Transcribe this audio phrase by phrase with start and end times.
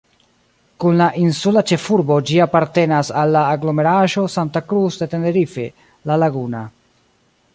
[0.83, 6.63] Kun la insula ĉefurbo ĝi apartenas al la aglomeraĵo Santa Cruz de Tenerife-La Laguna.